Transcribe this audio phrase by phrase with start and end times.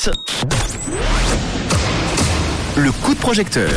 [0.00, 0.10] 6.
[2.76, 3.70] Le coup de projecteur.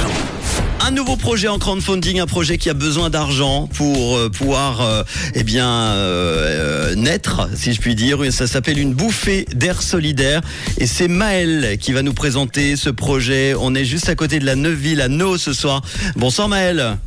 [0.79, 5.03] Un nouveau projet en crowdfunding, un projet qui a besoin d'argent pour euh, pouvoir euh,
[5.33, 8.19] eh bien euh, naître, si je puis dire.
[8.31, 10.39] Ça s'appelle une bouffée d'air solidaire
[10.77, 13.53] et c'est Maël qui va nous présenter ce projet.
[13.59, 15.81] On est juste à côté de la Neuville à No ce soir.
[16.15, 16.97] Bonsoir Maël.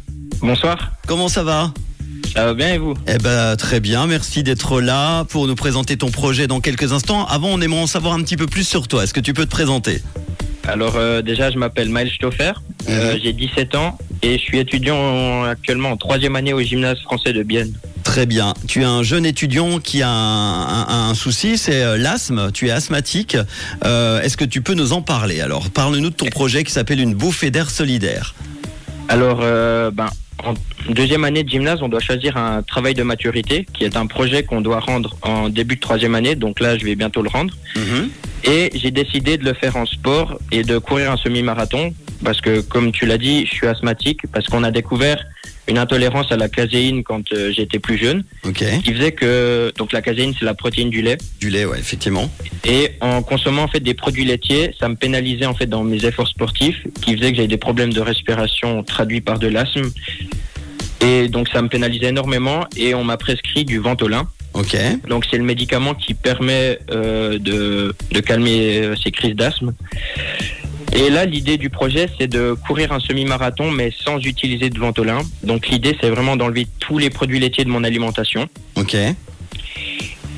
[0.40, 1.72] Bonsoir, Comment ça va?
[2.36, 2.94] Ça va bien et vous?
[3.08, 7.24] Eh ben très bien, merci d'être là pour nous présenter ton projet dans quelques instants.
[7.26, 9.04] Avant, on aimerait en savoir un petit peu plus sur toi.
[9.04, 10.02] Est-ce que tu peux te présenter?
[10.68, 12.52] Alors euh, déjà, je m'appelle Maël Stoffer,
[12.88, 13.20] euh, Mhm.
[13.22, 17.32] j'ai 17 ans et je suis étudiant en- actuellement en troisième année au gymnase français
[17.32, 17.72] de Bienne.
[18.02, 18.52] Très bien.
[18.68, 22.50] Tu es un jeune étudiant qui a un, un- un souci, c'est euh, l'asthme.
[22.52, 23.36] Tu es asthmatique.
[23.84, 25.40] Euh, Est-ce que tu peux nous en parler?
[25.40, 28.34] Alors, parle-nous de ton projet qui s'appelle une bouffée d'air solidaire.
[29.08, 30.08] Alors, ben,
[30.44, 30.54] en
[30.92, 34.42] deuxième année de gymnase, on doit choisir un travail de maturité qui est un projet
[34.44, 37.54] qu'on doit rendre en début de troisième année, donc là, je vais bientôt le rendre.
[38.44, 42.60] Et j'ai décidé de le faire en sport et de courir un semi-marathon parce que,
[42.60, 45.24] comme tu l'as dit, je suis asthmatique parce qu'on a découvert
[45.68, 48.22] une intolérance à la caséine quand euh, j'étais plus jeune.
[48.44, 48.64] Ok.
[48.84, 52.30] qui faisait que donc la caséine c'est la protéine du lait Du lait, ouais, effectivement.
[52.64, 56.04] et en consommant en fait des produits laitiers ça me pénalisait en fait dans mes
[56.04, 59.90] efforts sportifs qui faisait que j'avais des problèmes de respiration traduits par de l'asthme
[61.00, 64.74] et donc ça me pénalisait énormément et on m'a prescrit du Ventolin Ok.
[65.08, 69.74] donc c'est le médicament qui permet euh, de, de calmer euh, ces crises d'asthme
[70.96, 75.18] et là l'idée du projet c'est de courir un semi-marathon mais sans utiliser de Ventolin
[75.42, 78.96] donc l'idée c'est vraiment d'enlever tous les produits laitiers de mon alimentation Ok.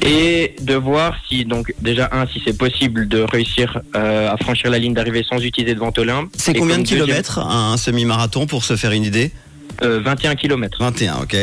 [0.04, 4.70] et de voir si donc déjà un si c'est possible de réussir euh, à franchir
[4.70, 6.28] la ligne d'arrivée sans utiliser de Ventolin.
[6.36, 9.32] C'est Et combien de deuxième- kilomètres un semi-marathon pour se faire une idée
[9.82, 10.78] euh, 21 kilomètres.
[10.80, 11.36] 21, ok.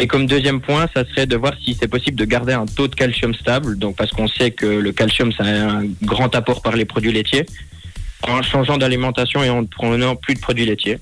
[0.00, 2.88] Et comme deuxième point, ça serait de voir si c'est possible de garder un taux
[2.88, 6.60] de calcium stable, donc parce qu'on sait que le calcium ça a un grand apport
[6.62, 7.46] par les produits laitiers,
[8.22, 10.98] en changeant d'alimentation et en prenant plus de produits laitiers.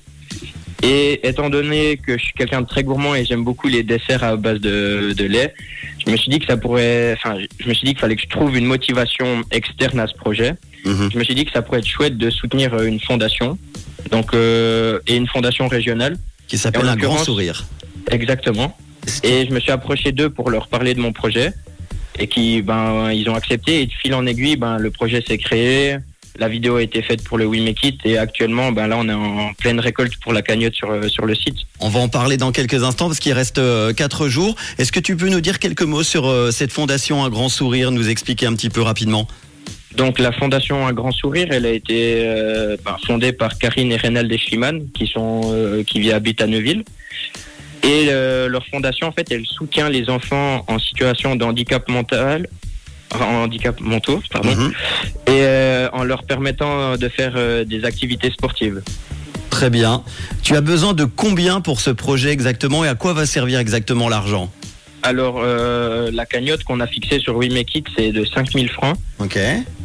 [0.83, 4.23] Et étant donné que je suis quelqu'un de très gourmand et j'aime beaucoup les desserts
[4.23, 5.53] à base de, de lait,
[6.05, 8.21] je me suis dit que ça pourrait, enfin, je me suis dit qu'il fallait que
[8.21, 10.53] je trouve une motivation externe à ce projet.
[10.85, 11.09] Mhm.
[11.11, 13.57] Je me suis dit que ça pourrait être chouette de soutenir euh, une fondation,
[14.11, 17.65] donc euh, et une fondation régionale, Qui s'appelle un grand sourire.
[18.11, 18.77] exactement.
[19.23, 21.53] Et je me suis approché d'eux pour leur parler de mon projet,
[22.19, 23.81] et qui, ben, ils ont accepté.
[23.81, 25.97] Et de fil en aiguille, ben, le projet s'est créé.
[26.39, 29.09] La vidéo a été faite pour le We Make It et actuellement, ben là, on
[29.09, 31.57] est en pleine récolte pour la cagnotte sur, euh, sur le site.
[31.79, 34.55] On va en parler dans quelques instants parce qu'il reste euh, quatre jours.
[34.77, 37.91] Est-ce que tu peux nous dire quelques mots sur euh, cette fondation Un Grand Sourire,
[37.91, 39.27] nous expliquer un petit peu rapidement?
[39.97, 43.97] Donc la fondation Un Grand Sourire, elle a été euh, ben, fondée par Karine et
[43.97, 46.83] Reynald Eschliman, qui sont euh, qui habitent à Neuville.
[47.83, 52.47] Et euh, leur fondation, en fait, elle soutient les enfants en situation de handicap mental,
[52.65, 52.66] en
[53.19, 54.71] handicap mentaux, pardon, Mhm.
[55.27, 58.81] et euh, en leur permettant de faire euh, des activités sportives.
[59.49, 60.03] Très bien.
[60.43, 64.09] Tu as besoin de combien pour ce projet exactement et à quoi va servir exactement
[64.09, 64.51] l'argent?
[65.03, 68.97] Alors euh, la cagnotte qu'on a fixée sur We Make It, c'est de 5000 francs.
[69.19, 69.39] Ok.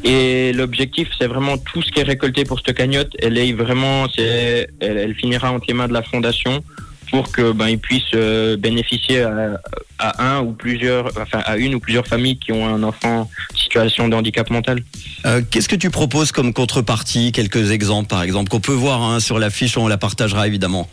[0.05, 3.13] Et l'objectif, c'est vraiment tout ce qui est récolté pour cette cagnotte.
[3.21, 6.65] Elle est vraiment, c'est, elle, elle finira entre les mains de la fondation
[7.11, 9.61] pour que ben ils puissent euh, bénéficier à,
[9.99, 13.57] à un ou plusieurs, enfin à une ou plusieurs familles qui ont un enfant en
[13.57, 14.81] situation de handicap mental.
[15.27, 17.33] Euh, Qu'est-ce que tu proposes comme contrepartie?
[17.33, 20.89] Quelques exemples, par exemple, qu'on peut voir hein, sur l'affiche, on la partagera évidemment.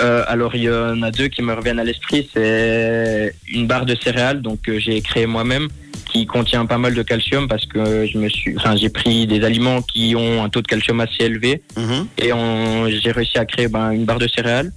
[0.00, 2.28] Euh, alors il y en a deux qui me reviennent à l'esprit.
[2.34, 5.68] C'est une barre de céréales, donc que j'ai créé moi-même,
[6.10, 9.44] qui contient pas mal de calcium parce que je me suis, enfin j'ai pris des
[9.44, 11.62] aliments qui ont un taux de calcium assez élevé.
[11.76, 12.06] Mhm.
[12.18, 12.30] et
[13.00, 14.72] j'ai réussi à créer ben, une barre de céréales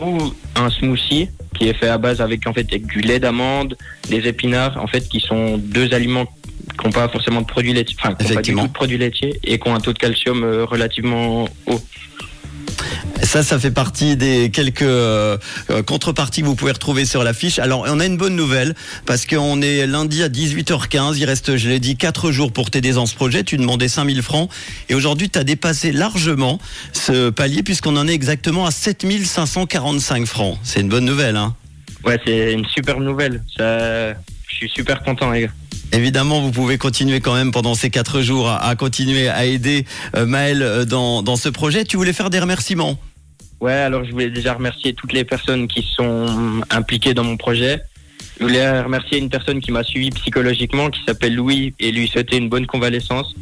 [0.00, 0.18] ou
[0.56, 3.76] un smoothie qui est fait à base avec en fait avec du lait d'amande,
[4.08, 6.26] des épinards en fait qui sont deux aliments
[6.78, 8.98] qui n'ont pas forcément de produits laitiers, enfin qui n'ont pas du tout de produits
[8.98, 11.80] laitiers et qui ont un taux de calcium euh, relativement haut.
[13.22, 15.36] Ça, ça fait partie des quelques euh,
[15.70, 17.58] euh, contreparties que vous pouvez retrouver sur l'affiche.
[17.58, 18.74] Alors, on a une bonne nouvelle
[19.06, 21.16] parce qu'on est lundi à 18h15.
[21.16, 23.44] Il reste, je l'ai dit, 4 jours pour t'aider dans ce projet.
[23.44, 24.50] Tu demandais 5000 francs
[24.88, 26.58] et aujourd'hui, tu as dépassé largement
[26.92, 30.58] ce palier puisqu'on en est exactement à 7545 francs.
[30.62, 31.54] C'est une bonne nouvelle, hein
[32.04, 33.42] Ouais, c'est une super nouvelle.
[33.56, 35.52] Ça, je suis super content les gars.
[35.92, 39.84] Évidemment, vous pouvez continuer quand même pendant ces 4 jours à, à continuer à aider
[40.16, 41.84] euh, Maël dans, dans ce projet.
[41.84, 42.98] Tu voulais faire des remerciements?
[43.60, 47.80] Ouais, alors je voulais déjà remercier toutes les personnes qui sont impliquées dans mon projet.
[48.38, 52.36] Je voulais remercier une personne qui m'a suivi psychologiquement, qui s'appelle Louis, et lui souhaiter
[52.38, 53.34] une bonne convalescence.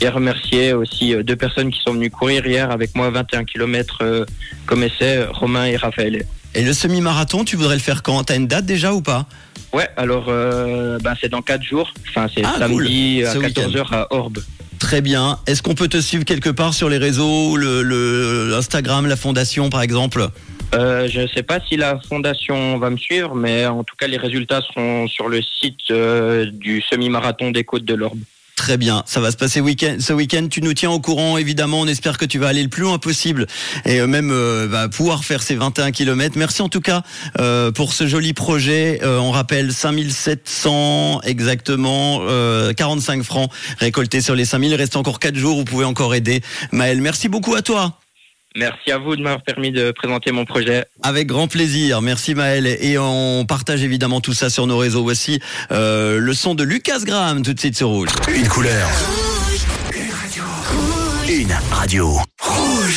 [0.00, 4.24] Et remercier aussi euh, deux personnes qui sont venues courir hier avec moi 21 km
[4.64, 6.24] comme essai, Romain et Raphaël.
[6.54, 8.24] Et le semi-marathon, tu voudrais le faire quand?
[8.24, 9.26] T'as une date déjà ou pas?
[9.74, 11.92] Ouais, alors euh, ben, c'est dans quatre jours.
[12.08, 13.26] Enfin, c'est Ah, samedi cool.
[13.26, 14.38] à Ce 14h à Orbe.
[14.80, 15.38] Très bien.
[15.46, 19.70] Est-ce qu'on peut te suivre quelque part sur les réseaux, le, le Instagram, la fondation
[19.70, 20.26] par exemple?
[20.74, 24.06] Euh, je ne sais pas si la fondation va me suivre, mais en tout cas,
[24.06, 28.20] les résultats seront sur le site euh, du semi-marathon des Côtes de l'Orbe.
[28.60, 29.62] Très bien, ça va se passer.
[30.00, 31.80] Ce week-end, tu nous tiens au courant, évidemment.
[31.80, 33.46] On espère que tu vas aller le plus loin possible
[33.86, 36.36] et euh, même euh, bah, pouvoir faire ces 21 km.
[36.36, 37.00] Merci en tout cas
[37.40, 39.00] euh, pour ce joli projet.
[39.02, 44.72] Euh, on rappelle 5700 exactement, euh, 45 francs récoltés sur les 5000.
[44.72, 46.42] Il reste encore 4 jours, vous pouvez encore aider.
[46.70, 47.98] Maël, merci beaucoup à toi.
[48.56, 50.84] Merci à vous de m'avoir permis de présenter mon projet.
[51.02, 52.66] Avec grand plaisir, merci Maël.
[52.66, 55.02] Et on partage évidemment tout ça sur nos réseaux.
[55.02, 58.08] Voici euh, le son de Lucas Graham tout de suite sur Rouge.
[58.34, 58.88] Une couleur.
[61.28, 62.18] Une radio.
[62.40, 62.80] Rouge.